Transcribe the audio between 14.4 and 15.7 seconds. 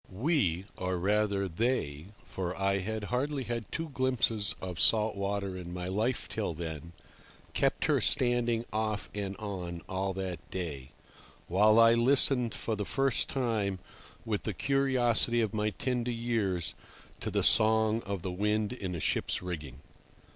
the curiosity of my